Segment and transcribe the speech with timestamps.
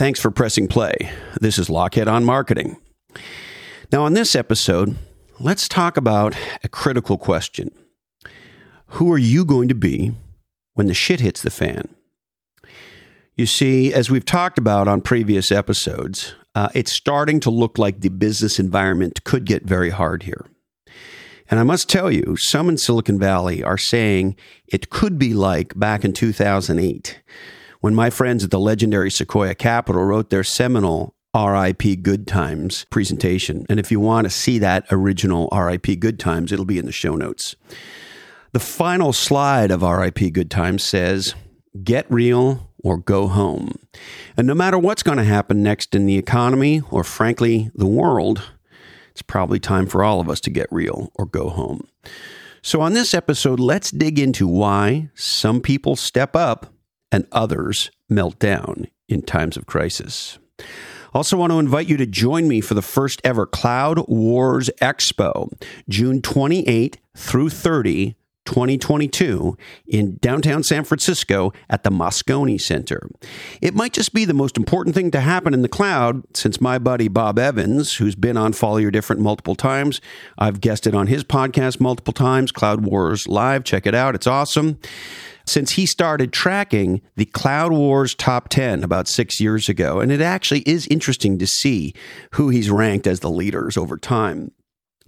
[0.00, 1.12] Thanks for pressing play.
[1.42, 2.78] This is Lochhead on Marketing.
[3.92, 4.96] Now, on this episode,
[5.38, 6.34] let's talk about
[6.64, 7.70] a critical question
[8.86, 10.12] Who are you going to be
[10.72, 11.94] when the shit hits the fan?
[13.36, 18.00] You see, as we've talked about on previous episodes, uh, it's starting to look like
[18.00, 20.46] the business environment could get very hard here.
[21.50, 24.36] And I must tell you, some in Silicon Valley are saying
[24.66, 27.20] it could be like back in 2008
[27.80, 33.64] when my friends at the legendary Sequoia Capital wrote their seminal RIP Good Times presentation.
[33.68, 36.92] And if you want to see that original RIP Good Times, it'll be in the
[36.92, 37.56] show notes.
[38.52, 41.34] The final slide of RIP Good Times says,
[41.84, 43.76] Get real or go home.
[44.36, 48.50] And no matter what's going to happen next in the economy or, frankly, the world,
[49.12, 51.86] it's probably time for all of us to get real or go home.
[52.60, 56.74] So, on this episode, let's dig into why some people step up
[57.12, 60.38] and others melt down in times of crisis.
[61.12, 65.50] Also, want to invite you to join me for the first ever Cloud Wars Expo,
[65.88, 68.14] June 28 through 30
[68.46, 73.08] 2022 in downtown San Francisco at the Moscone Center.
[73.60, 76.78] It might just be the most important thing to happen in the cloud since my
[76.78, 80.00] buddy Bob Evans, who's been on Follow Your Different multiple times,
[80.38, 83.62] I've guested on his podcast multiple times, Cloud Wars Live.
[83.62, 84.78] Check it out, it's awesome
[85.50, 89.98] since he started tracking the Cloud Wars top 10 about six years ago.
[89.98, 91.92] And it actually is interesting to see
[92.34, 94.52] who he's ranked as the leaders over time.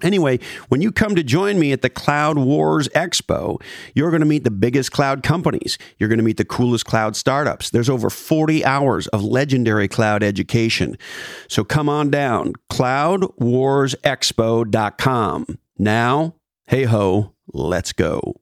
[0.03, 3.63] Anyway, when you come to join me at the Cloud Wars Expo,
[3.95, 5.79] you're going to meet the biggest cloud companies.
[5.99, 7.71] You're going to meet the coolest cloud startups.
[7.71, 10.99] There's over 40 hours of legendary cloud education.
[11.47, 15.59] So come on down, cloudwarsexpo.com.
[15.79, 16.35] Now,
[16.67, 18.42] hey ho, let's go.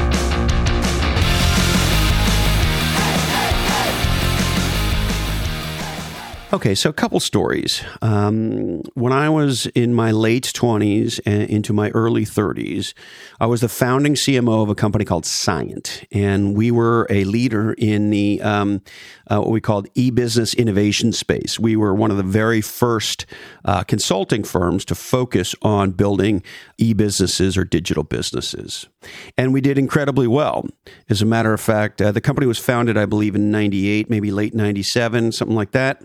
[6.53, 7.81] Okay, so a couple stories.
[8.01, 12.93] Um, when I was in my late 20s and into my early 30s,
[13.39, 17.71] I was the founding CMO of a company called Scient, and we were a leader
[17.71, 18.81] in the um,
[19.29, 21.57] uh, what we called e-business innovation space.
[21.57, 23.25] We were one of the very first
[23.63, 26.43] uh, consulting firms to focus on building
[26.77, 28.89] e-businesses or digital businesses,
[29.37, 30.67] and we did incredibly well.
[31.09, 34.31] As a matter of fact, uh, the company was founded, I believe, in '98, maybe
[34.31, 36.03] late '97, something like that.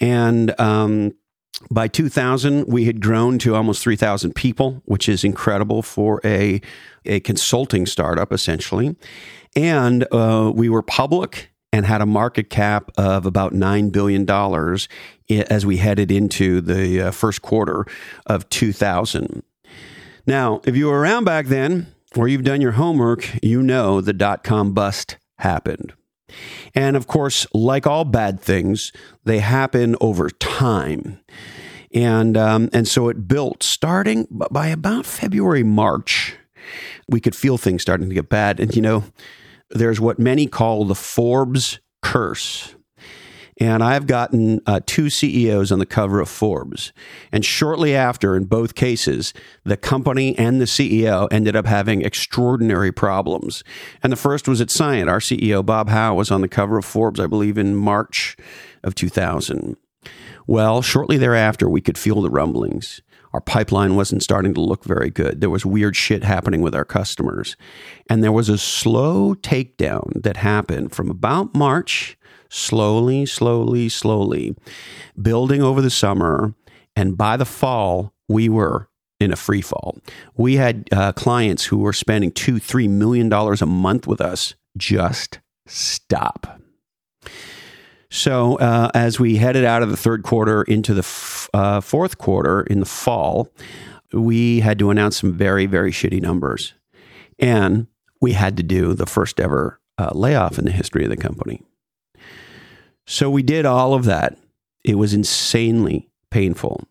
[0.00, 1.14] And um,
[1.70, 6.60] by 2000, we had grown to almost 3,000 people, which is incredible for a,
[7.04, 8.96] a consulting startup, essentially.
[9.56, 14.28] And uh, we were public and had a market cap of about $9 billion
[15.50, 17.84] as we headed into the uh, first quarter
[18.26, 19.42] of 2000.
[20.26, 24.12] Now, if you were around back then, or you've done your homework, you know the
[24.12, 25.92] dot com bust happened.
[26.74, 28.92] And of course, like all bad things,
[29.24, 31.20] they happen over time.
[31.94, 36.36] And, um, and so it built starting by about February, March.
[37.08, 38.60] We could feel things starting to get bad.
[38.60, 39.04] And, you know,
[39.70, 42.74] there's what many call the Forbes curse.
[43.60, 46.92] And I've gotten uh, two CEOs on the cover of Forbes.
[47.32, 52.92] And shortly after, in both cases, the company and the CEO ended up having extraordinary
[52.92, 53.64] problems.
[54.02, 55.10] And the first was at Scient.
[55.10, 58.36] Our CEO, Bob Howe, was on the cover of Forbes, I believe, in March
[58.84, 59.76] of 2000.
[60.46, 63.02] Well, shortly thereafter, we could feel the rumblings.
[63.32, 65.40] Our pipeline wasn't starting to look very good.
[65.40, 67.56] There was weird shit happening with our customers.
[68.08, 72.17] And there was a slow takedown that happened from about March
[72.48, 74.56] slowly, slowly, slowly,
[75.20, 76.54] building over the summer.
[76.96, 78.88] And by the fall, we were
[79.20, 79.96] in a free fall.
[80.36, 84.54] We had uh, clients who were spending two, three million dollars a month with us
[84.76, 86.60] just stop.
[88.10, 92.16] So, uh, as we headed out of the third quarter into the f- uh, fourth
[92.16, 93.52] quarter in the fall,
[94.12, 96.72] we had to announce some very, very shitty numbers.
[97.38, 97.86] And
[98.20, 101.62] we had to do the first ever uh, layoff in the history of the company.
[103.10, 104.36] So we did all of that.
[104.84, 106.86] It was insanely painful.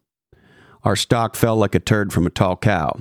[0.84, 3.00] Our stock fell like a turd from a tall cow.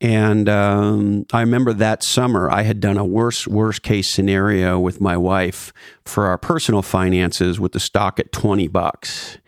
[0.00, 5.00] And um, I remember that summer, I had done a worse, worst case scenario with
[5.00, 5.72] my wife
[6.04, 9.38] for our personal finances with the stock at 20 bucks.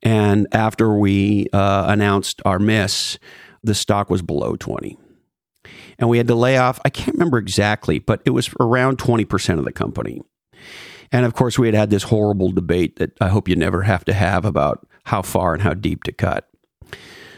[0.00, 3.18] And after we uh, announced our miss,
[3.64, 4.96] the stock was below 20.
[5.98, 9.58] And we had to lay off, I can't remember exactly, but it was around 20%
[9.58, 10.22] of the company.
[11.12, 14.04] And of course, we had had this horrible debate that I hope you never have
[14.06, 16.48] to have about how far and how deep to cut.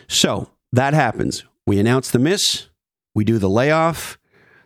[0.09, 1.45] So that happens.
[1.67, 2.69] We announce the miss,
[3.15, 4.19] we do the layoff.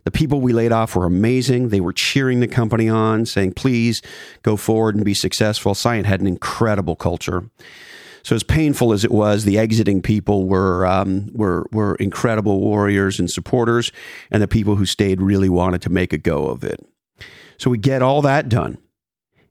[0.05, 1.71] The people we laid off were amazing.
[1.71, 4.03] They were cheering the company on, saying, please
[4.43, 5.73] go forward and be successful.
[5.73, 7.49] Scient had an incredible culture.
[8.23, 13.19] So as painful as it was, the exiting people were um, were were incredible warriors
[13.19, 13.93] and supporters,
[14.31, 16.81] and the people who stayed really wanted to make a go of it.
[17.59, 18.79] So we get all that done,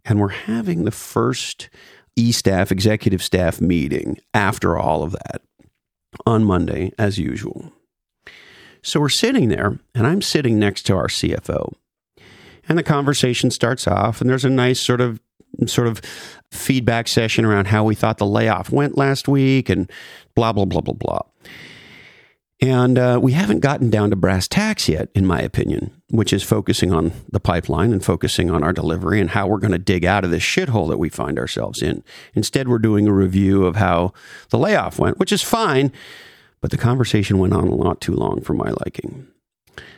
[0.06, 1.70] and we're having the first
[2.16, 5.42] e staff executive staff meeting after all of that
[6.26, 7.72] on Monday, as usual.
[8.84, 11.74] So we're sitting there, and I'm sitting next to our CFO.
[12.68, 15.20] And the conversation starts off, and there's a nice sort of
[15.68, 16.02] sort of
[16.52, 19.92] feedback session around how we thought the layoff went last week and
[20.36, 21.22] blah blah blah blah blah.
[22.64, 26.44] And uh, we haven't gotten down to brass tacks yet, in my opinion, which is
[26.44, 30.06] focusing on the pipeline and focusing on our delivery and how we're going to dig
[30.06, 32.06] out of this shithole that we find ourselves in.
[32.36, 34.14] Instead, we're doing a review of how
[34.50, 35.92] the layoff went, which is fine,
[36.62, 39.28] but the conversation went on a lot too long for my liking.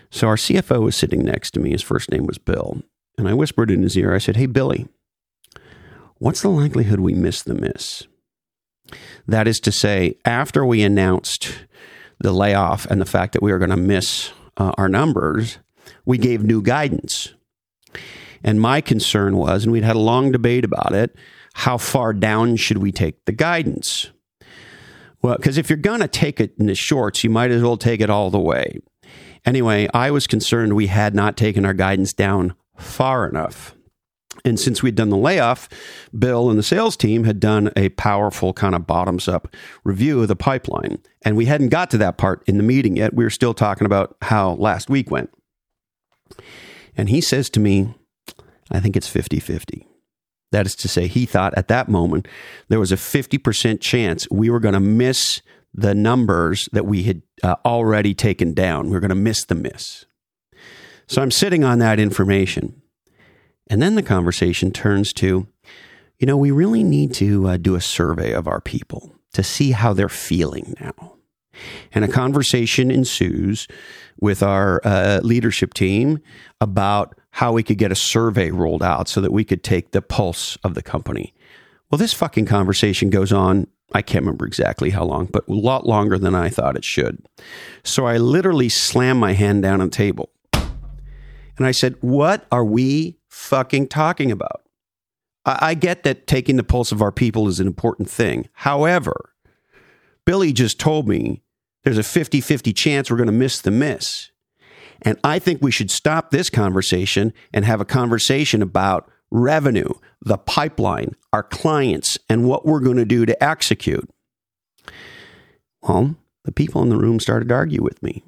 [0.10, 1.70] So our CFO was sitting next to me.
[1.70, 2.82] His first name was Bill.
[3.16, 4.88] And I whispered in his ear, I said, Hey, Billy,
[6.18, 8.08] what's the likelihood we miss the miss?
[9.28, 11.54] That is to say, after we announced
[12.20, 15.60] the layoff and the fact that we were going to miss uh, our numbers,
[16.06, 17.34] we gave new guidance.
[18.44, 21.16] And my concern was, and we'd had a long debate about it,
[21.54, 24.12] how far down should we take the guidance?
[25.22, 27.78] Well, because if you're going to take it in the shorts, you might as well
[27.78, 28.80] take it all the way.
[29.46, 33.76] Anyway, I was concerned we had not taken our guidance down far enough.
[34.44, 35.70] And since we'd done the layoff,
[36.18, 40.28] Bill and the sales team had done a powerful kind of bottoms up review of
[40.28, 41.00] the pipeline.
[41.24, 43.14] And we hadn't got to that part in the meeting yet.
[43.14, 45.32] We were still talking about how last week went.
[46.98, 47.94] And he says to me,
[48.72, 49.88] I think it's 50 50.
[50.52, 52.28] That is to say, he thought at that moment
[52.70, 55.42] there was a 50% chance we were going to miss
[55.74, 58.86] the numbers that we had uh, already taken down.
[58.86, 60.06] We were going to miss the miss.
[61.08, 62.82] So I'm sitting on that information.
[63.68, 65.48] And then the conversation turns to,
[66.20, 69.72] you know, we really need to uh, do a survey of our people to see
[69.72, 71.16] how they're feeling now.
[71.94, 73.68] And a conversation ensues
[74.20, 76.20] with our uh, leadership team
[76.62, 80.02] about how we could get a survey rolled out so that we could take the
[80.02, 81.34] pulse of the company.
[81.90, 83.68] Well, this fucking conversation goes on.
[83.94, 87.26] I can't remember exactly how long, but a lot longer than I thought it should.
[87.84, 90.30] So I literally slammed my hand down on the table.
[90.54, 94.64] And I said, What are we fucking talking about?
[95.46, 98.50] I, I get that taking the pulse of our people is an important thing.
[98.54, 99.34] However,
[100.26, 101.44] Billy just told me
[101.84, 104.32] there's a 50 50 chance we're going to miss the miss.
[105.02, 109.90] And I think we should stop this conversation and have a conversation about revenue,
[110.22, 114.10] the pipeline, our clients, and what we're going to do to execute.
[115.82, 116.16] Well,
[116.46, 118.24] the people in the room started to argue with me,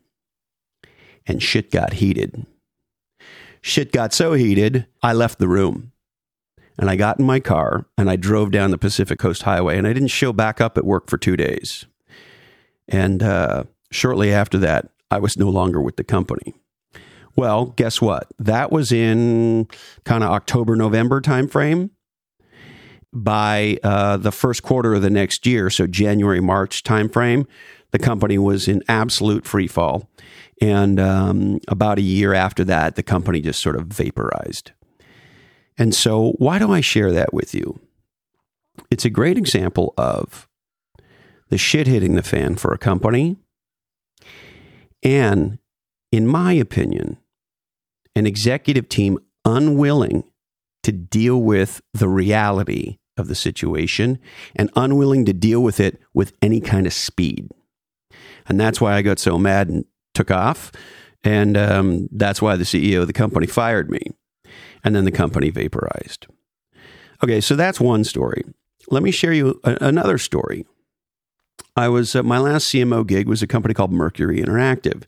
[1.25, 2.45] and shit got heated.
[3.61, 5.91] Shit got so heated, I left the room.
[6.79, 9.87] And I got in my car and I drove down the Pacific Coast Highway, and
[9.87, 11.85] I didn't show back up at work for two days.
[12.87, 16.53] And uh, shortly after that, I was no longer with the company.
[17.35, 18.27] Well, guess what?
[18.39, 19.67] That was in
[20.03, 21.91] kind of October, November timeframe.
[23.13, 27.47] By uh, the first quarter of the next year, so January, March timeframe,
[27.91, 30.09] the company was in absolute free fall.
[30.61, 34.71] And um, about a year after that, the company just sort of vaporized.
[35.77, 37.79] And so, why do I share that with you?
[38.89, 40.47] It's a great example of
[41.49, 43.37] the shit hitting the fan for a company.
[45.03, 45.59] And
[46.11, 47.17] in my opinion,
[48.15, 50.23] an executive team unwilling
[50.83, 54.19] to deal with the reality of the situation
[54.55, 57.49] and unwilling to deal with it with any kind of speed.
[58.47, 59.83] And that's why I got so mad
[60.17, 60.71] took off.
[61.23, 64.11] And um, that's why the CEO of the company fired me.
[64.83, 66.27] And then the company vaporized.
[67.23, 68.43] Okay, so that's one story.
[68.89, 70.65] Let me share you a- another story.
[71.75, 75.03] I was, uh, my last CMO gig was a company called Mercury Interactive.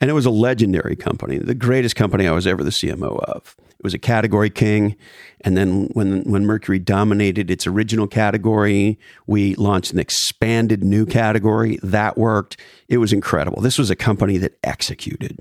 [0.00, 3.54] And it was a legendary company, the greatest company I was ever the CMO of.
[3.80, 4.94] It was a category king.
[5.40, 11.78] And then when, when Mercury dominated its original category, we launched an expanded new category.
[11.82, 12.58] That worked.
[12.88, 13.62] It was incredible.
[13.62, 15.38] This was a company that executed.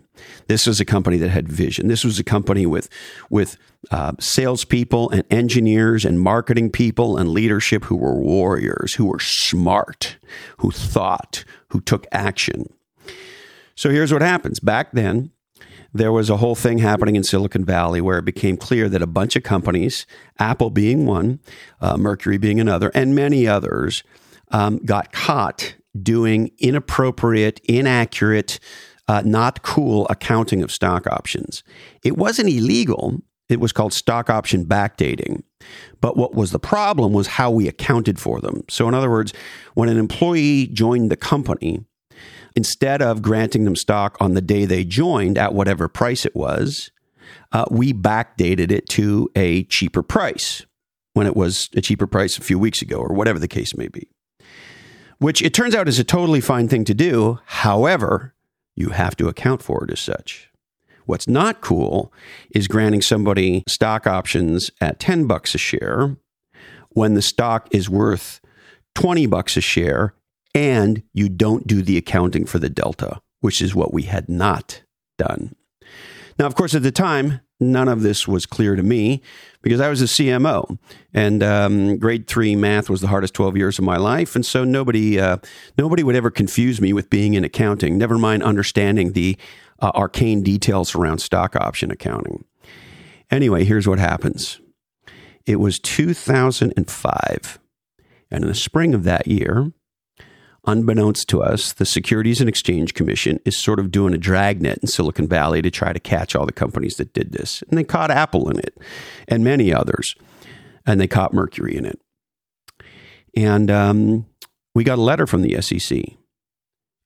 [0.48, 1.89] This was a company that had vision.
[1.89, 2.88] This was a company with,
[3.29, 3.58] with
[3.91, 10.15] uh, salespeople and engineers and marketing people and leadership who were warriors, who were smart,
[10.60, 12.74] who thought, who took action.
[13.75, 14.62] So here's what happens.
[14.62, 15.31] Back then,
[15.93, 19.08] there was a whole thing happening in Silicon Valley where it became clear that a
[19.08, 20.05] bunch of companies,
[20.38, 21.39] Apple being one,
[21.81, 24.03] uh, Mercury being another, and many others,
[24.51, 28.60] um, got caught doing inappropriate, inaccurate,
[29.08, 31.63] uh, not cool accounting of stock options.
[32.03, 33.22] It wasn't illegal.
[33.50, 35.41] It was called stock option backdating.
[36.00, 38.62] But what was the problem was how we accounted for them.
[38.69, 39.34] So, in other words,
[39.74, 41.84] when an employee joined the company,
[42.59, 46.91] instead of granting them stock on the day they joined at whatever price it was,
[47.53, 50.65] uh, we backdated it to a cheaper price
[51.13, 53.87] when it was a cheaper price a few weeks ago or whatever the case may
[53.87, 54.09] be.
[55.19, 57.39] Which it turns out is a totally fine thing to do.
[57.45, 58.35] However,
[58.75, 60.49] you have to account for it as such.
[61.05, 62.11] What's not cool
[62.53, 66.17] is granting somebody stock options at 10 bucks a share
[66.89, 68.41] when the stock is worth
[68.95, 70.13] 20 bucks a share
[70.53, 74.83] and you don't do the accounting for the delta, which is what we had not
[75.17, 75.55] done.
[76.37, 79.21] Now, of course, at the time, none of this was clear to me
[79.61, 80.77] because I was a CMO,
[81.13, 84.63] and um, grade three math was the hardest twelve years of my life, and so
[84.63, 85.37] nobody uh,
[85.77, 87.97] nobody would ever confuse me with being in accounting.
[87.97, 89.37] Never mind understanding the
[89.79, 92.45] uh, arcane details around stock option accounting.
[93.29, 94.61] Anyway, here's what happens.
[95.45, 97.59] It was 2005,
[98.31, 99.73] and in the spring of that year,
[100.65, 104.87] unbeknownst to us, the Securities and Exchange Commission is sort of doing a dragnet in
[104.87, 107.63] Silicon Valley to try to catch all the companies that did this.
[107.69, 108.77] And they caught Apple in it
[109.27, 110.15] and many others.
[110.85, 111.99] And they caught Mercury in it.
[113.35, 114.25] And um,
[114.73, 115.99] we got a letter from the SEC.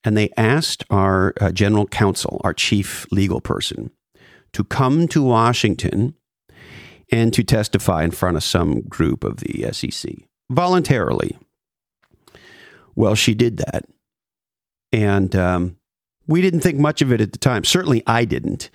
[0.03, 3.91] And they asked our uh, general counsel, our chief legal person,
[4.53, 6.15] to come to Washington
[7.11, 10.11] and to testify in front of some group of the SEC
[10.49, 11.37] voluntarily.
[12.95, 13.85] Well, she did that.
[14.91, 15.77] And um,
[16.27, 17.63] we didn't think much of it at the time.
[17.63, 18.69] Certainly, I didn't.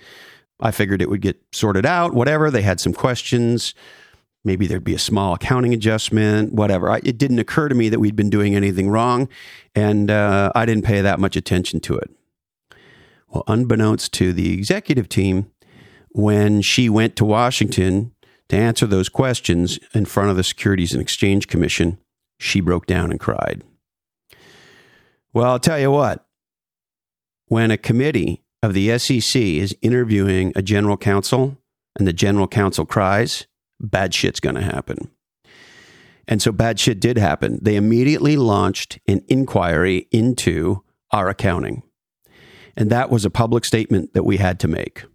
[0.59, 2.51] I figured it would get sorted out, whatever.
[2.51, 3.73] They had some questions.
[4.43, 6.89] Maybe there'd be a small accounting adjustment, whatever.
[6.89, 9.27] I, it didn't occur to me that we'd been doing anything wrong,
[9.75, 12.09] and uh, I didn't pay that much attention to it.
[13.29, 15.51] Well, unbeknownst to the executive team,
[16.11, 18.11] when she went to Washington
[18.47, 21.99] to answer those questions in front of the Securities and Exchange Commission,
[22.39, 23.63] she broke down and cried.
[25.39, 26.25] Well, I'll tell you what.
[27.45, 31.57] When a committee of the SEC is interviewing a general counsel
[31.97, 33.47] and the general counsel cries,
[33.79, 35.09] bad shit's going to happen.
[36.27, 37.57] And so bad shit did happen.
[37.61, 41.83] They immediately launched an inquiry into our accounting.
[42.75, 45.05] And that was a public statement that we had to make.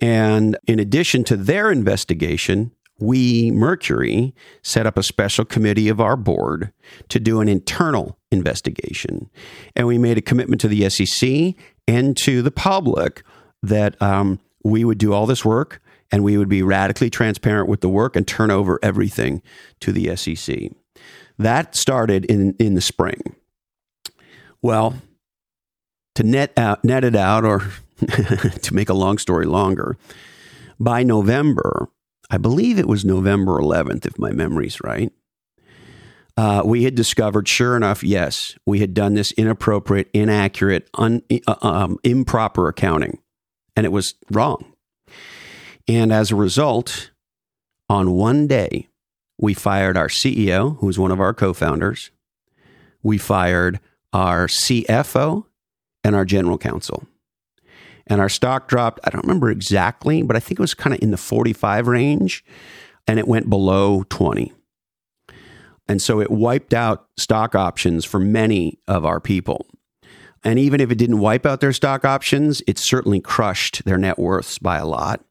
[0.00, 2.72] And in addition to their investigation,
[3.04, 6.72] we, Mercury, set up a special committee of our board
[7.08, 9.30] to do an internal investigation.
[9.76, 11.54] And we made a commitment to the SEC
[11.86, 13.22] and to the public
[13.62, 15.80] that um, we would do all this work
[16.10, 19.42] and we would be radically transparent with the work and turn over everything
[19.80, 20.70] to the SEC.
[21.38, 23.34] That started in, in the spring.
[24.62, 24.94] Well,
[26.14, 27.60] to net out, net it out, or
[28.06, 29.96] to make a long story longer,
[30.78, 31.88] by November,
[32.30, 35.12] I believe it was November 11th, if my memory's right.
[36.36, 41.54] Uh, we had discovered, sure enough, yes, we had done this inappropriate, inaccurate, un, uh,
[41.62, 43.18] um, improper accounting,
[43.76, 44.72] and it was wrong.
[45.86, 47.12] And as a result,
[47.88, 48.88] on one day,
[49.38, 52.10] we fired our CEO, who was one of our co founders.
[53.02, 53.78] We fired
[54.12, 55.44] our CFO
[56.02, 57.06] and our general counsel
[58.06, 59.00] and our stock dropped.
[59.04, 62.44] I don't remember exactly, but I think it was kind of in the 45 range
[63.06, 64.52] and it went below 20.
[65.86, 69.66] And so it wiped out stock options for many of our people.
[70.42, 74.18] And even if it didn't wipe out their stock options, it certainly crushed their net
[74.18, 75.24] worths by a lot.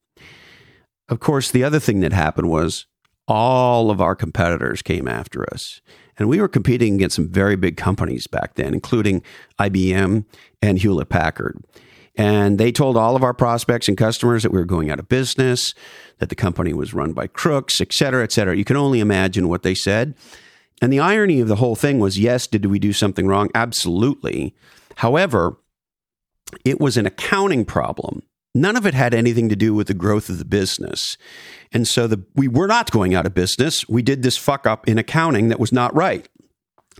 [1.09, 2.87] Of course, the other thing that happened was
[3.27, 5.81] all of our competitors came after us.
[6.17, 9.23] And we were competing against some very big companies back then, including
[9.59, 10.25] IBM
[10.61, 11.63] and Hewlett Packard.
[12.15, 15.09] And they told all of our prospects and customers that we were going out of
[15.09, 15.73] business,
[16.19, 18.55] that the company was run by crooks, et cetera, et cetera.
[18.55, 20.13] You can only imagine what they said.
[20.81, 23.49] And the irony of the whole thing was yes, did we do something wrong?
[23.55, 24.53] Absolutely.
[24.97, 25.57] However,
[26.63, 28.21] it was an accounting problem
[28.55, 31.17] None of it had anything to do with the growth of the business.
[31.71, 33.87] And so the, we were not going out of business.
[33.89, 36.27] We did this fuck up in accounting that was not right.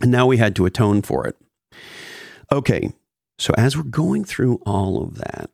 [0.02, 1.36] And now we had to atone for it.
[2.50, 2.92] Okay,
[3.38, 5.50] so as we're going through all of that,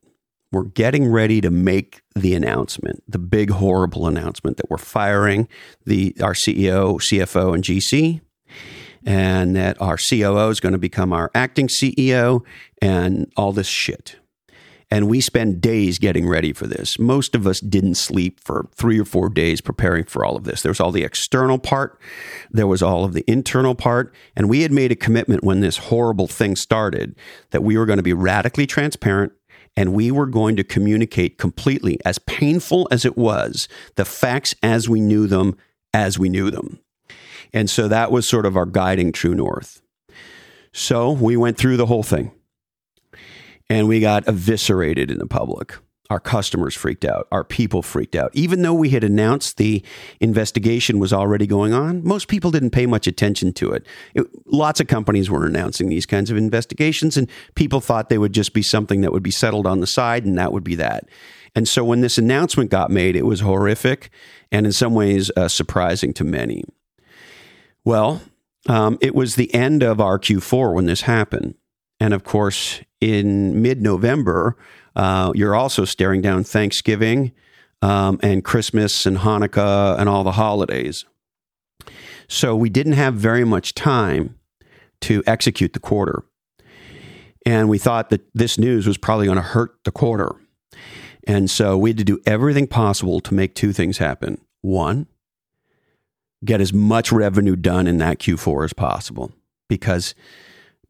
[0.53, 5.49] we're getting ready to make the announcement, the big horrible announcement that we're firing
[5.87, 8.21] the our CEO, CFO, and GC,
[9.07, 12.45] and that our COO is going to become our acting CEO,
[12.83, 14.17] and all this shit.
[14.91, 16.99] And we spend days getting ready for this.
[16.99, 20.63] Most of us didn't sleep for three or four days preparing for all of this.
[20.63, 22.01] There was all the external part,
[22.51, 24.13] there was all of the internal part.
[24.35, 27.15] And we had made a commitment when this horrible thing started
[27.51, 29.33] that we were going to be radically transparent
[29.77, 34.89] and we were going to communicate completely, as painful as it was, the facts as
[34.89, 35.57] we knew them,
[35.95, 36.81] as we knew them.
[37.53, 39.81] And so that was sort of our guiding true north.
[40.73, 42.33] So we went through the whole thing
[43.71, 45.77] and we got eviscerated in the public.
[46.11, 47.29] Our customers freaked out.
[47.31, 48.33] Our people freaked out.
[48.35, 49.81] Even though we had announced the
[50.19, 53.87] investigation was already going on, most people didn't pay much attention to it.
[54.15, 54.27] it.
[54.45, 58.53] Lots of companies were announcing these kinds of investigations, and people thought they would just
[58.53, 61.09] be something that would be settled on the side, and that would be that.
[61.55, 64.11] And so when this announcement got made, it was horrific
[64.51, 66.65] and in some ways uh, surprising to many.
[67.85, 68.21] Well,
[68.69, 71.55] um, it was the end of our Q4 when this happened.
[72.01, 74.57] And of course, in mid November,
[74.97, 77.33] uh, you're also staring down Thanksgiving
[77.83, 81.05] um, and Christmas and Hanukkah and all the holidays.
[82.29, 84.37] So we didn't have very much time
[85.03, 86.23] to execute the quarter.
[87.47, 90.37] And we thought that this news was probably going to hurt the quarter.
[91.27, 94.41] And so we had to do everything possible to make two things happen.
[94.61, 95.07] One,
[96.45, 99.33] get as much revenue done in that Q4 as possible
[99.69, 100.15] because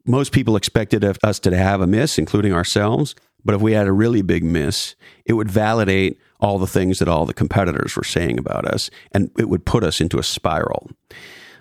[0.05, 3.15] most people expected us to have a miss, including ourselves.
[3.43, 7.07] But if we had a really big miss, it would validate all the things that
[7.07, 10.89] all the competitors were saying about us, and it would put us into a spiral.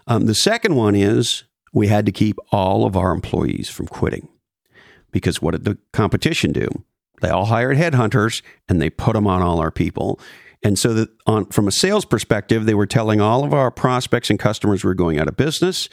[0.07, 4.29] Um, the second one is we had to keep all of our employees from quitting.
[5.13, 6.69] Because what did the competition do?
[7.21, 10.19] They all hired headhunters and they put them on all our people.
[10.63, 14.29] And so that on from a sales perspective, they were telling all of our prospects
[14.29, 15.89] and customers we are going out of business.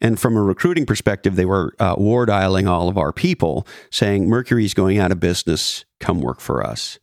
[0.00, 4.28] And from a recruiting perspective, they were uh, war dialing all of our people, saying
[4.28, 5.84] Mercury's going out of business.
[6.00, 6.98] Come work for us.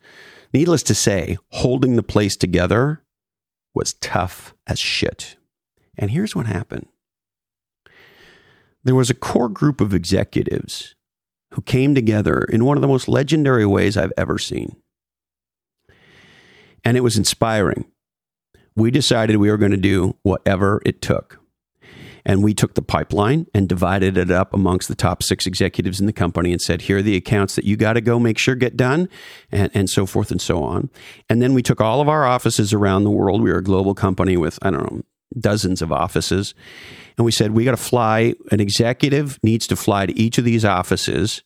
[0.54, 3.04] Needless to say, holding the place together
[3.74, 5.36] was tough as shit.
[5.98, 6.88] And here's what happened.
[8.84, 10.96] There was a core group of executives
[11.52, 14.76] who came together in one of the most legendary ways I've ever seen
[16.84, 17.86] and it was inspiring.
[18.76, 21.40] We decided we were going to do whatever it took.
[22.26, 26.06] And we took the pipeline and divided it up amongst the top six executives in
[26.06, 28.56] the company and said, here are the accounts that you got to go make sure
[28.56, 29.10] get done,
[29.52, 30.90] and, and so forth and so on.
[31.30, 33.42] And then we took all of our offices around the world.
[33.42, 35.02] We were a global company with, I don't know,
[35.40, 36.54] dozens of offices.
[37.18, 40.46] And we said, we got to fly, an executive needs to fly to each of
[40.46, 41.42] these offices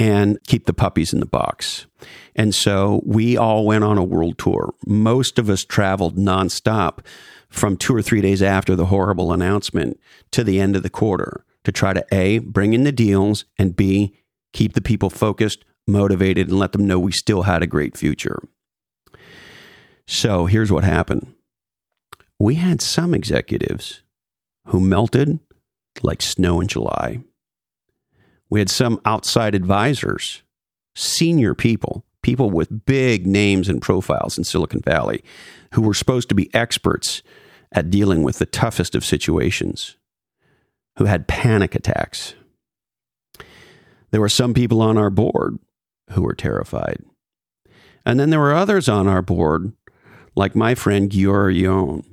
[0.00, 1.86] and keep the puppies in the box.
[2.34, 4.74] And so we all went on a world tour.
[4.86, 7.04] Most of us traveled nonstop
[7.48, 9.98] from two or three days after the horrible announcement
[10.32, 13.76] to the end of the quarter to try to A, bring in the deals, and
[13.76, 14.14] B,
[14.52, 18.42] keep the people focused, motivated, and let them know we still had a great future.
[20.06, 21.34] So here's what happened
[22.38, 24.02] we had some executives
[24.66, 25.38] who melted
[26.02, 27.20] like snow in July.
[28.54, 30.44] We had some outside advisors,
[30.94, 35.24] senior people, people with big names and profiles in Silicon Valley
[35.72, 37.20] who were supposed to be experts
[37.72, 39.96] at dealing with the toughest of situations,
[40.98, 42.36] who had panic attacks.
[44.12, 45.58] There were some people on our board
[46.10, 47.02] who were terrified.
[48.06, 49.72] And then there were others on our board,
[50.36, 52.04] like my friend Giora Yaron.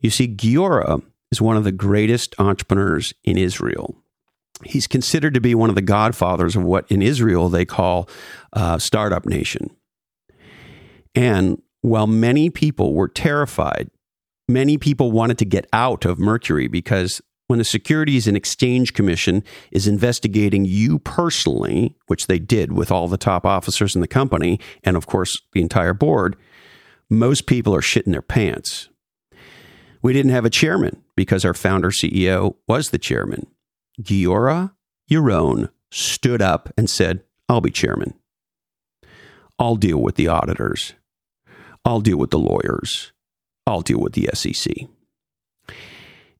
[0.00, 3.94] You see, Giora is one of the greatest entrepreneurs in Israel
[4.62, 8.08] he's considered to be one of the godfathers of what in Israel they call
[8.52, 9.74] uh, startup nation.
[11.14, 13.90] And while many people were terrified,
[14.48, 19.44] many people wanted to get out of Mercury because when the Securities and Exchange Commission
[19.70, 24.58] is investigating you personally, which they did with all the top officers in the company,
[24.82, 26.36] and of course the entire board,
[27.10, 28.88] most people are shitting their pants.
[30.00, 33.46] We didn't have a chairman because our founder CEO was the chairman.
[34.00, 34.72] Giora
[35.10, 38.14] Yaron stood up and said, I'll be chairman.
[39.58, 40.94] I'll deal with the auditors.
[41.84, 43.12] I'll deal with the lawyers.
[43.66, 44.74] I'll deal with the SEC.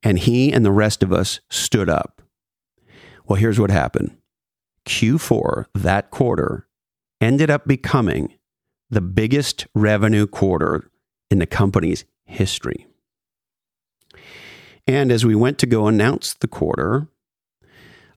[0.03, 2.23] And he and the rest of us stood up.
[3.27, 4.17] Well, here's what happened
[4.87, 6.67] Q4, that quarter,
[7.21, 8.35] ended up becoming
[8.91, 10.91] the biggest revenue quarter
[11.31, 12.87] in the company's history.
[14.87, 17.09] And as we went to go announce the quarter,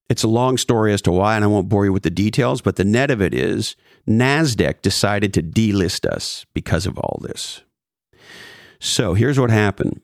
[0.10, 2.62] it's a long story as to why, and I won't bore you with the details,
[2.62, 3.76] but the net of it is
[4.08, 7.62] NASDAQ decided to delist us because of all this.
[8.80, 10.02] So here's what happened.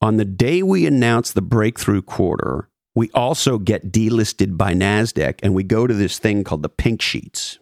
[0.00, 5.54] On the day we announced the breakthrough quarter, we also get delisted by NASDAQ and
[5.54, 7.58] we go to this thing called the pink sheets.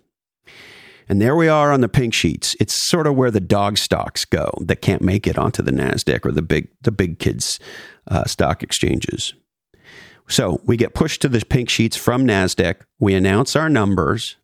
[1.09, 2.55] And there we are on the pink sheets.
[2.61, 6.25] It's sort of where the dog stocks go that can't make it onto the Nasdaq
[6.25, 7.59] or the big the big kids
[8.09, 9.35] uh, stock exchanges.
[10.33, 12.77] So we get pushed to the pink sheets from Nasdaq.
[12.99, 14.37] We announce our numbers,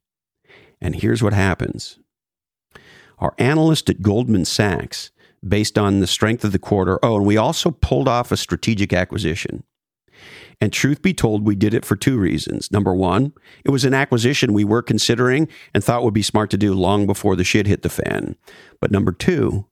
[0.83, 1.99] and here's what happens:
[3.19, 6.99] our analyst at Goldman Sachs, based on the strength of the quarter.
[7.03, 9.65] Oh, and we also pulled off a strategic acquisition.
[10.61, 12.71] And truth be told, we did it for two reasons.
[12.71, 13.33] Number one,
[13.65, 17.07] it was an acquisition we were considering and thought would be smart to do long
[17.07, 18.37] before the shit hit the fan.
[18.79, 19.69] But number two,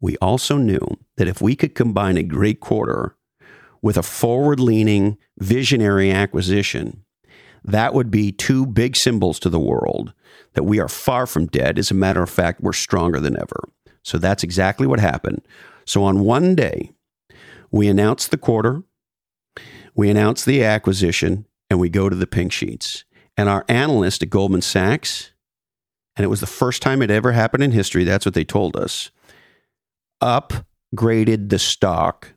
[0.00, 3.15] we also knew that if we could combine a great quarter
[3.82, 7.04] with a forward leaning, visionary acquisition,
[7.64, 10.12] that would be two big symbols to the world
[10.54, 11.78] that we are far from dead.
[11.78, 13.68] As a matter of fact, we're stronger than ever.
[14.02, 15.42] So that's exactly what happened.
[15.84, 16.92] So on one day,
[17.70, 18.82] we announced the quarter,
[19.94, 23.04] we announce the acquisition and we go to the pink sheets.
[23.36, 25.32] And our analyst at Goldman Sachs,
[26.16, 28.76] and it was the first time it ever happened in history, that's what they told
[28.76, 29.10] us,
[30.22, 32.32] upgraded the stock.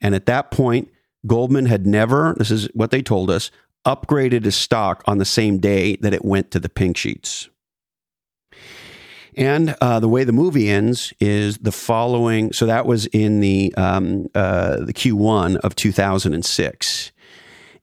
[0.00, 0.90] And at that point,
[1.26, 3.50] Goldman had never, this is what they told us,
[3.86, 7.48] upgraded his stock on the same day that it went to the pink sheets.
[9.36, 12.52] And uh, the way the movie ends is the following.
[12.52, 17.12] So that was in the um, uh, the Q1 of 2006,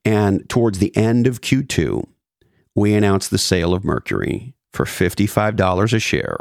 [0.04, 2.06] and towards the end of Q2,
[2.76, 6.38] we announced the sale of Mercury for $55 a share,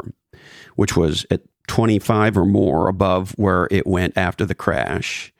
[0.75, 5.33] which was at 25 or more above where it went after the crash.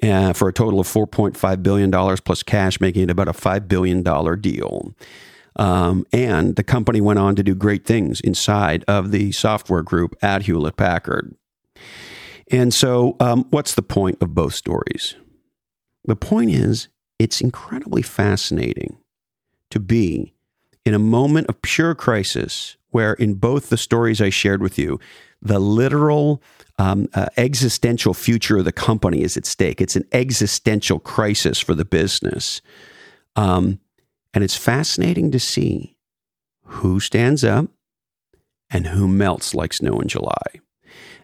[0.00, 4.04] Uh, for a total of $4.5 billion plus cash, making it about a $5 billion
[4.40, 4.94] deal.
[5.56, 10.14] Um, and the company went on to do great things inside of the software group
[10.22, 11.34] at Hewlett Packard.
[12.50, 15.16] And so, um, what's the point of both stories?
[16.04, 18.98] The point is, it's incredibly fascinating
[19.70, 20.32] to be
[20.88, 24.98] in a moment of pure crisis where, in both the stories I shared with you,
[25.42, 26.42] the literal
[26.78, 29.82] um, uh, existential future of the company is at stake.
[29.82, 32.62] It's an existential crisis for the business.
[33.36, 33.80] Um,
[34.32, 35.94] and it's fascinating to see
[36.64, 37.66] who stands up
[38.70, 40.62] and who melts like snow in July.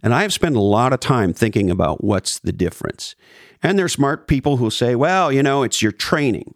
[0.03, 3.15] And I have spent a lot of time thinking about what's the difference.
[3.63, 6.55] And there's smart people who say, well, you know, it's your training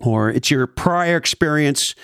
[0.00, 1.94] or it's your prior experience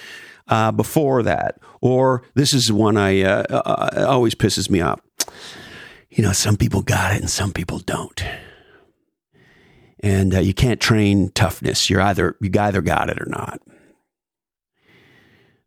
[0.49, 1.59] uh, before that.
[1.81, 5.01] Or this is one I uh, uh, always pisses me off.
[6.11, 8.25] You know, some people got it and some people don't.
[10.01, 11.91] And uh, you can't train toughness.
[11.91, 13.61] You're either you either got it or not.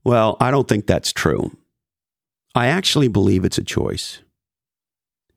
[0.03, 1.55] Well, I don't think that's true.
[2.55, 4.21] I actually believe it's a choice.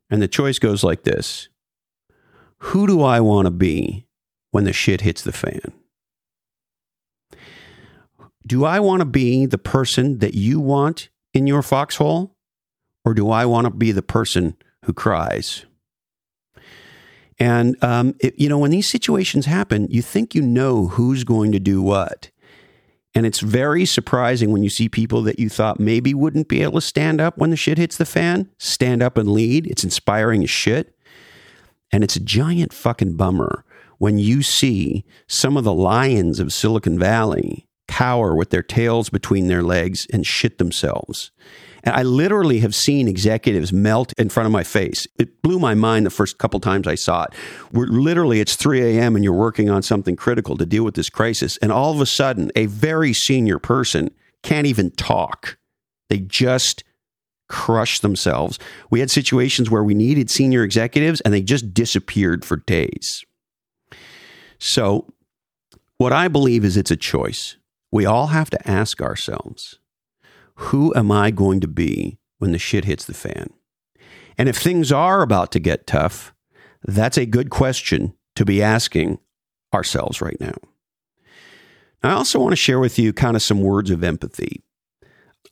[0.09, 1.49] And the choice goes like this
[2.59, 4.07] Who do I want to be
[4.51, 5.73] when the shit hits the fan?
[8.47, 12.37] Do I want to be the person that you want in your foxhole?
[13.05, 15.65] Or do I want to be the person who cries?
[17.39, 21.51] And, um, it, you know, when these situations happen, you think you know who's going
[21.53, 22.31] to do what.
[23.15, 26.75] And it's very surprising when you see people that you thought maybe wouldn't be able
[26.75, 29.67] to stand up when the shit hits the fan, stand up and lead.
[29.67, 30.97] It's inspiring as shit.
[31.91, 33.65] And it's a giant fucking bummer
[33.99, 39.49] when you see some of the lions of Silicon Valley cower with their tails between
[39.49, 41.31] their legs and shit themselves.
[41.85, 45.07] And I literally have seen executives melt in front of my face.
[45.19, 47.35] It blew my mind the first couple times I saw it.
[47.73, 49.15] Literally, it's 3 a.m.
[49.15, 51.59] and you're working on something critical to deal with this crisis.
[51.59, 54.11] And all of a sudden, a very senior person
[54.43, 55.59] can't even talk.
[56.09, 56.85] They just
[57.51, 58.59] crush themselves.
[58.91, 63.23] We had situations where we needed senior executives and they just disappeared for days.
[64.59, 65.13] So,
[65.99, 67.57] what I believe is it's a choice.
[67.93, 69.79] We all have to ask ourselves
[70.57, 73.51] who am I going to be when the shit hits the fan?
[74.39, 76.35] And if things are about to get tough,
[76.83, 79.19] that's a good question to be asking
[79.75, 80.55] ourselves right now.
[82.03, 84.63] I also want to share with you kind of some words of empathy.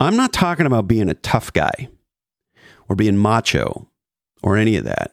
[0.00, 1.88] I'm not talking about being a tough guy
[2.88, 3.88] or being macho
[4.42, 5.12] or any of that.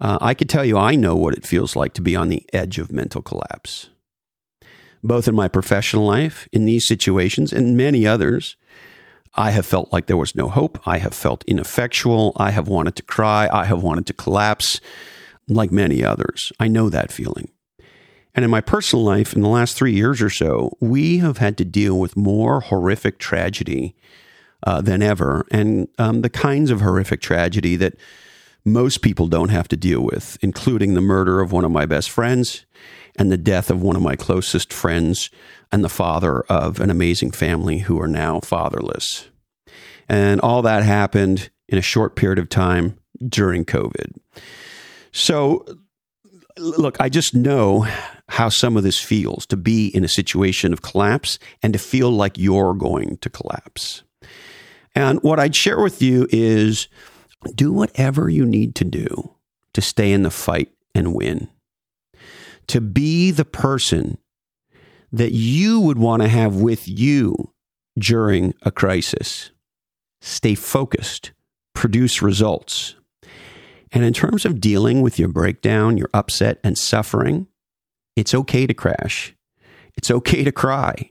[0.00, 2.44] Uh, I could tell you, I know what it feels like to be on the
[2.52, 3.88] edge of mental collapse
[5.04, 8.56] both in my professional life, in these situations, and many others.
[9.34, 10.80] I have felt like there was no hope.
[10.86, 12.32] I have felt ineffectual.
[12.36, 13.48] I have wanted to cry.
[13.52, 14.80] I have wanted to collapse,
[15.46, 16.52] like many others.
[16.58, 17.50] I know that feeling.
[18.34, 21.58] And in my personal life, in the last three years or so, we have had
[21.58, 23.94] to deal with more horrific tragedy
[24.66, 27.94] uh, than ever, and um, the kinds of horrific tragedy that
[28.64, 32.08] most people don't have to deal with, including the murder of one of my best
[32.08, 32.64] friends
[33.18, 35.30] and the death of one of my closest friends
[35.70, 39.28] and the father of an amazing family who are now fatherless.
[40.08, 44.16] And all that happened in a short period of time during COVID.
[45.12, 45.64] So,
[46.58, 47.86] look, I just know
[48.28, 52.10] how some of this feels to be in a situation of collapse and to feel
[52.10, 54.02] like you're going to collapse.
[54.94, 56.88] And what I'd share with you is
[57.54, 59.34] do whatever you need to do
[59.72, 61.48] to stay in the fight and win.
[62.68, 64.18] To be the person
[65.12, 67.52] that you would want to have with you
[67.98, 69.50] during a crisis.
[70.20, 71.32] Stay focused,
[71.74, 72.96] produce results.
[73.92, 77.46] And in terms of dealing with your breakdown, your upset, and suffering,
[78.16, 79.36] it's okay to crash.
[79.96, 81.10] It's okay to cry.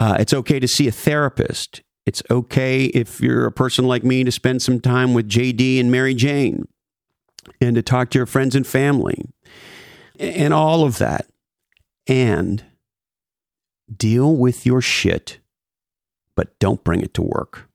[0.00, 1.82] Uh, it's okay to see a therapist.
[2.04, 5.90] It's okay if you're a person like me to spend some time with JD and
[5.90, 6.66] Mary Jane
[7.60, 9.24] and to talk to your friends and family
[10.18, 11.26] and all of that.
[12.06, 12.64] And
[13.94, 15.40] deal with your shit,
[16.34, 17.68] but don't bring it to work.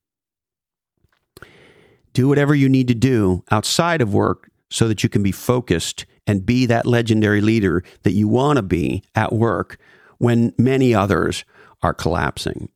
[2.14, 6.06] Do whatever you need to do outside of work so that you can be focused
[6.28, 9.78] and be that legendary leader that you want to be at work
[10.18, 11.44] when many others
[11.82, 12.70] are collapsing.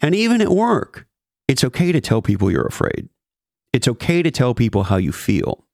[0.00, 1.06] And even at work,
[1.48, 3.08] it's okay to tell people you're afraid.
[3.72, 5.66] It's okay to tell people how you feel.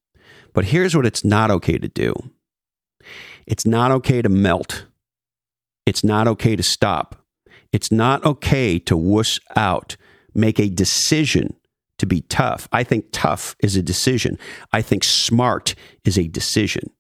[0.53, 2.15] But here's what it's not okay to do
[3.47, 4.87] it's not okay to melt.
[5.87, 7.25] It's not okay to stop.
[7.73, 9.97] It's not okay to wuss out,
[10.35, 11.55] make a decision
[11.99, 12.69] to be tough.
[12.73, 14.39] I think tough is a decision.
[14.73, 16.91] I think smart is a decision.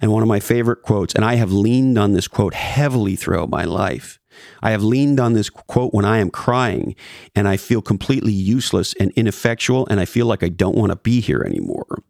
[0.00, 3.50] And one of my favorite quotes, and I have leaned on this quote heavily throughout
[3.50, 4.18] my life,
[4.62, 6.96] I have leaned on this quote when I am crying
[7.34, 10.96] and I feel completely useless and ineffectual and I feel like I don't want to
[10.96, 12.02] be here anymore.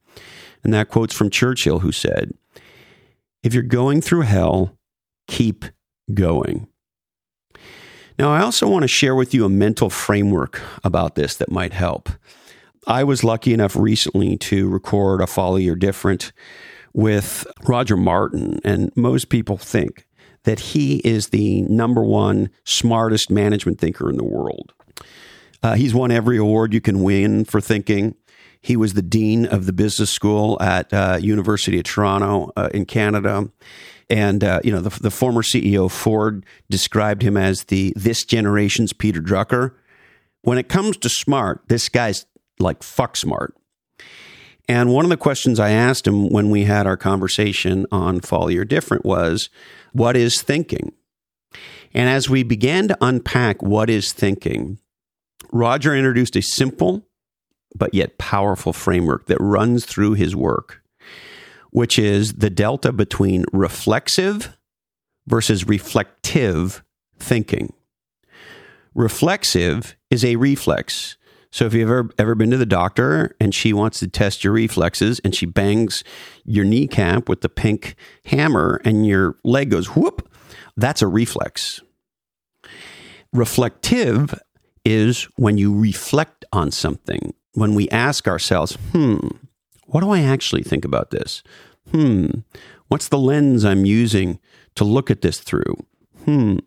[0.64, 2.32] And that quote's from Churchill, who said,
[3.42, 4.78] If you're going through hell,
[5.26, 5.64] keep
[6.14, 6.68] going.
[8.18, 11.72] Now, I also want to share with you a mental framework about this that might
[11.72, 12.08] help.
[12.86, 16.32] I was lucky enough recently to record a Follow Your Different
[16.92, 20.06] with Roger Martin, and most people think
[20.44, 24.72] that he is the number one smartest management thinker in the world.
[25.62, 28.14] Uh, he's won every award you can win for thinking.
[28.62, 32.86] He was the dean of the business school at uh, University of Toronto uh, in
[32.86, 33.50] Canada,
[34.08, 38.92] and uh, you know the, the, former CEO Ford described him as the this generation's
[38.92, 39.74] Peter Drucker.
[40.42, 42.24] When it comes to smart, this guy's
[42.60, 43.56] like fuck smart.
[44.68, 48.48] And one of the questions I asked him when we had our conversation on Follow
[48.48, 49.50] Your Different was,
[49.92, 50.92] what is thinking?
[51.92, 54.78] And as we began to unpack what is thinking,
[55.50, 57.04] Roger introduced a simple
[57.76, 60.82] but yet powerful framework that runs through his work,
[61.70, 64.56] which is the delta between reflexive
[65.26, 66.82] versus reflective
[67.18, 67.72] thinking.
[68.94, 71.16] Reflexive is a reflex.
[71.50, 74.54] So if you've ever ever been to the doctor and she wants to test your
[74.54, 76.02] reflexes and she bangs
[76.44, 80.30] your kneecap with the pink hammer and your leg goes whoop,
[80.76, 81.80] that's a reflex.
[83.32, 84.34] Reflective
[84.84, 89.18] is when you reflect on something, when we ask ourselves, hmm,
[89.86, 91.42] what do I actually think about this?
[91.90, 92.26] Hmm,
[92.88, 94.38] what's the lens I'm using
[94.76, 95.76] to look at this through?
[96.24, 96.58] Hmm,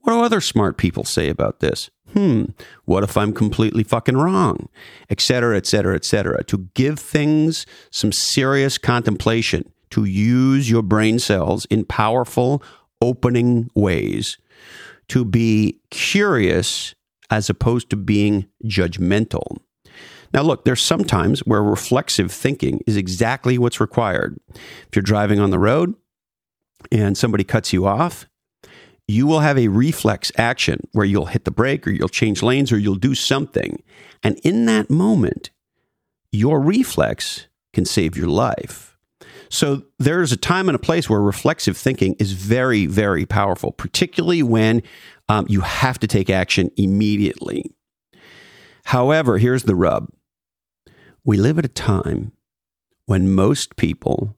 [0.00, 1.90] what do other smart people say about this?
[2.12, 2.44] hmm,
[2.84, 4.68] what if I'm completely fucking wrong?
[5.10, 6.42] Et cetera, et cetera, et cetera.
[6.44, 12.62] To give things some serious contemplation, to use your brain cells in powerful,
[13.00, 14.38] opening ways,
[15.08, 16.94] to be curious
[17.30, 19.58] as opposed to being judgmental.
[20.32, 24.38] Now, look, there's sometimes where reflexive thinking is exactly what's required.
[24.54, 25.94] If you're driving on the road
[26.92, 28.26] and somebody cuts you off,
[29.06, 32.70] you will have a reflex action where you'll hit the brake or you'll change lanes
[32.70, 33.82] or you'll do something.
[34.22, 35.50] And in that moment,
[36.30, 38.98] your reflex can save your life.
[39.50, 44.42] So there's a time and a place where reflexive thinking is very, very powerful, particularly
[44.42, 44.82] when
[45.30, 47.64] um, you have to take action immediately.
[48.84, 50.08] However, here's the rub
[51.28, 52.32] we live at a time
[53.04, 54.34] when most people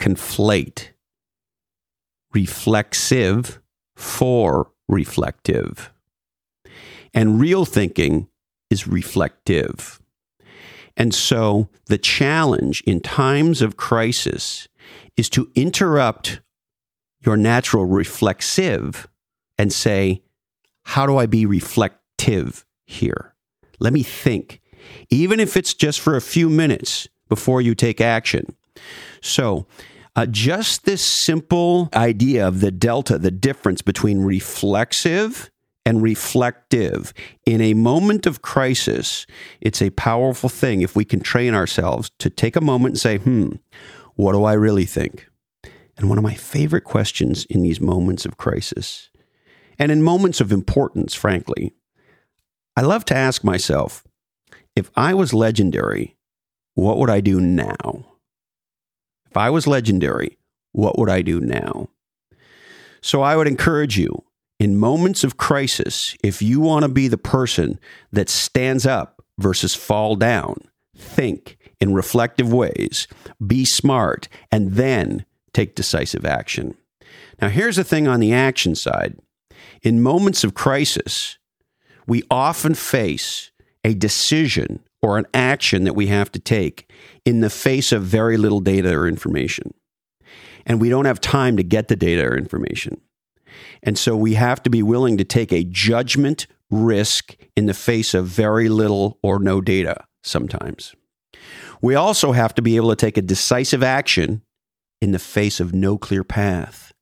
[0.00, 0.90] conflate
[2.32, 3.60] reflexive
[3.96, 5.92] for reflective.
[7.12, 8.28] And real thinking
[8.70, 10.00] is reflective.
[10.96, 14.68] And so the challenge in times of crisis
[15.16, 16.42] is to interrupt
[17.26, 19.08] your natural reflexive
[19.58, 20.22] and say,
[20.84, 23.34] how do I be reflective here?
[23.80, 24.60] Let me think,
[25.10, 28.54] even if it's just for a few minutes before you take action.
[29.20, 29.66] So,
[30.16, 35.50] uh, just this simple idea of the delta, the difference between reflexive
[35.84, 37.12] and reflective
[37.44, 39.26] in a moment of crisis,
[39.60, 43.18] it's a powerful thing if we can train ourselves to take a moment and say,
[43.18, 43.52] hmm,
[44.14, 45.28] what do I really think?
[45.96, 49.10] And one of my favorite questions in these moments of crisis
[49.78, 51.74] and in moments of importance, frankly,
[52.76, 54.04] I love to ask myself
[54.76, 56.16] if I was legendary,
[56.74, 58.06] what would I do now?
[59.30, 60.38] If I was legendary,
[60.72, 61.88] what would I do now?
[63.00, 64.24] So I would encourage you
[64.58, 67.78] in moments of crisis, if you want to be the person
[68.12, 70.56] that stands up versus fall down,
[70.96, 73.06] think in reflective ways,
[73.44, 76.76] be smart, and then take decisive action.
[77.42, 79.18] Now, here's the thing on the action side
[79.82, 81.36] in moments of crisis,
[82.06, 83.50] we often face
[83.84, 86.90] a decision or an action that we have to take
[87.24, 89.74] in the face of very little data or information.
[90.66, 93.00] And we don't have time to get the data or information.
[93.82, 98.14] And so we have to be willing to take a judgment risk in the face
[98.14, 100.94] of very little or no data sometimes.
[101.82, 104.40] We also have to be able to take a decisive action
[105.02, 106.93] in the face of no clear path.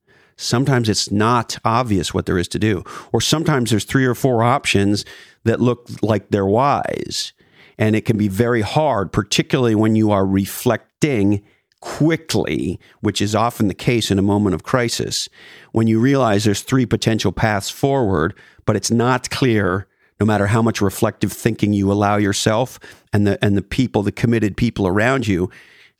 [0.42, 4.42] Sometimes it's not obvious what there is to do, or sometimes there's three or four
[4.42, 5.04] options
[5.44, 7.32] that look like they're wise.
[7.78, 11.42] And it can be very hard, particularly when you are reflecting
[11.80, 15.28] quickly, which is often the case in a moment of crisis,
[15.72, 18.34] when you realize there's three potential paths forward,
[18.66, 19.88] but it's not clear
[20.20, 22.78] no matter how much reflective thinking you allow yourself
[23.12, 25.50] and the and the people, the committed people around you,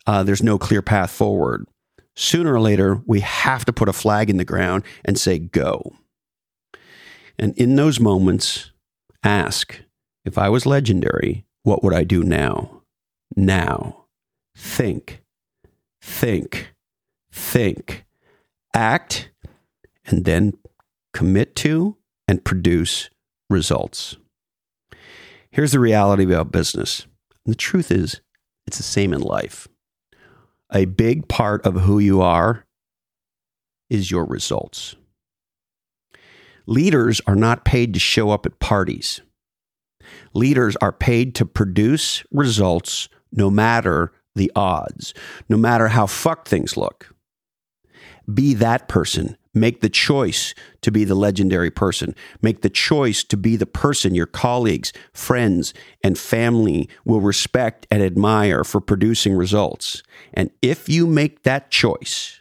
[0.06, 1.66] uh, there's no clear path forward.
[2.14, 5.92] Sooner or later, we have to put a flag in the ground and say go.
[7.38, 8.70] And in those moments,
[9.22, 9.80] ask
[10.24, 12.82] if I was legendary, what would I do now?
[13.34, 13.98] Now.
[14.54, 15.22] Think,
[16.02, 16.74] think,
[17.32, 18.04] think,
[18.74, 19.30] act,
[20.04, 20.52] and then
[21.14, 21.96] commit to
[22.28, 23.08] and produce
[23.48, 24.16] results.
[25.50, 27.06] Here's the reality about business.
[27.44, 28.20] And the truth is,
[28.66, 29.68] it's the same in life.
[30.74, 32.64] A big part of who you are
[33.90, 34.96] is your results.
[36.66, 39.20] Leaders are not paid to show up at parties.
[40.32, 45.12] Leaders are paid to produce results no matter the odds,
[45.48, 47.14] no matter how fucked things look.
[48.32, 49.36] Be that person.
[49.54, 52.14] Make the choice to be the legendary person.
[52.40, 58.02] Make the choice to be the person your colleagues, friends, and family will respect and
[58.02, 60.02] admire for producing results.
[60.32, 62.40] And if you make that choice,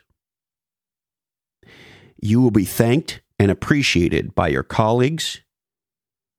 [2.21, 5.41] you will be thanked and appreciated by your colleagues,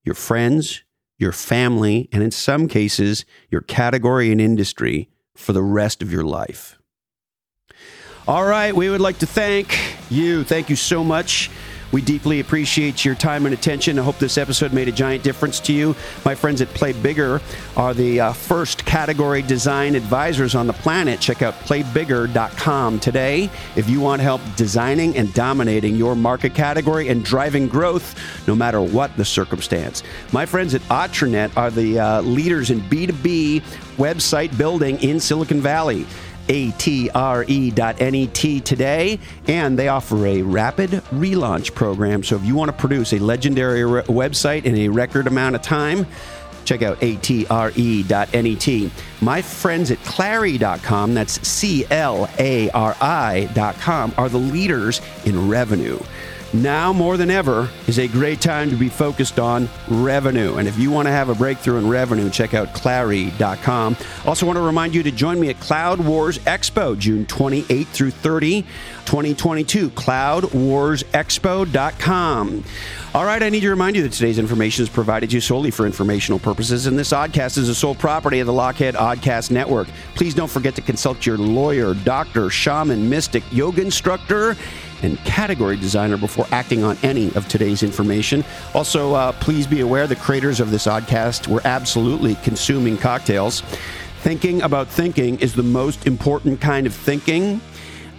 [0.05, 0.85] your friends,
[1.19, 6.25] your family, and in some cases, your category and industry for the rest of your
[6.25, 6.79] life.
[8.29, 9.77] All right, we would like to thank
[10.09, 10.45] you.
[10.45, 11.51] Thank you so much.
[11.91, 13.99] We deeply appreciate your time and attention.
[13.99, 15.97] I hope this episode made a giant difference to you.
[16.25, 17.41] My friends at Play Bigger
[17.77, 21.21] are the uh, first category design advisors on the planet.
[21.21, 27.25] Check out playbigger.com today if you want help designing and dominating your market category and
[27.25, 30.05] driving growth no matter what the circumstance.
[30.33, 33.63] My friends at Atre.net are the uh, leaders in B2B
[33.97, 36.07] website building in Silicon Valley
[36.49, 42.23] atre.net today, and they offer a rapid relaunch program.
[42.23, 45.63] So if you want to produce a legendary re- website in a record amount of
[45.63, 46.07] time,
[46.65, 48.93] check out atre.net.
[49.21, 55.99] My friends at clari.com, that's C L A R I.com, are the leaders in revenue.
[56.55, 60.57] Now more than ever is a great time to be focused on revenue.
[60.57, 63.97] And if you want to have a breakthrough in revenue, check out clari.com.
[64.27, 68.11] Also want to remind you to join me at Cloud Wars Expo June 28th through
[68.11, 68.67] 30,
[69.07, 72.65] 2022, cloudwarsexpo.com.
[73.15, 75.71] All right, I need to remind you that today's information is provided to you solely
[75.71, 79.87] for informational purposes, and this oddcast is a sole property of the Lochhead Oddcast Network.
[80.15, 84.57] Please don't forget to consult your lawyer, doctor, shaman, mystic, yoga instructor,
[85.03, 88.45] and category designer before acting on any of today's information.
[88.75, 93.63] Also, uh, please be aware the creators of this oddcast were absolutely consuming cocktails.
[94.21, 97.61] Thinking about thinking is the most important kind of thinking,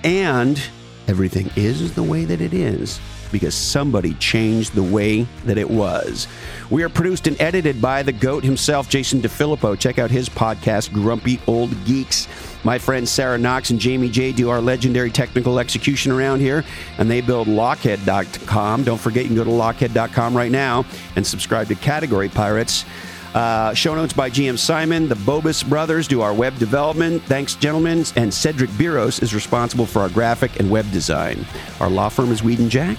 [0.04, 0.62] and
[1.08, 3.00] everything is the way that it is
[3.34, 6.28] because somebody changed the way that it was.
[6.70, 9.78] We are produced and edited by the GOAT himself, Jason DeFilippo.
[9.78, 12.30] Check out his podcast, Grumpy Old Geeks.
[12.64, 16.64] My friends Sarah Knox and Jamie J do our legendary technical execution around here,
[16.98, 18.84] and they build Lochhead.com.
[18.86, 20.86] Don't forget, you can go to Lochhead.com right now
[21.18, 22.86] and subscribe to Category Pirates.
[23.34, 25.08] Uh, show notes by GM Simon.
[25.10, 27.24] The Bobus brothers do our web development.
[27.24, 28.06] Thanks, gentlemen.
[28.16, 31.46] And Cedric Biros is responsible for our graphic and web design.
[31.80, 32.98] Our law firm is Weed and Jack,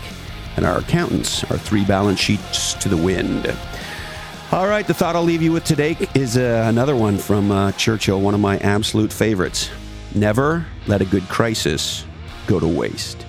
[0.57, 3.55] and our accountants are three balance sheets to the wind.
[4.53, 7.73] All right, the thought I'll leave you with today is uh, another one from uh,
[7.73, 9.71] Churchill, one of my absolute favorites.
[10.15, 12.05] Never let a good crisis
[12.47, 13.27] go to waste.